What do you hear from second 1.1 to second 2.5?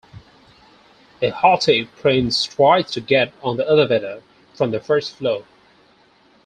A haughty prince